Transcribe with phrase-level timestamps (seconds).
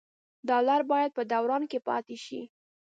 [0.47, 2.41] ډالر باید په دوران کې پاتې شي.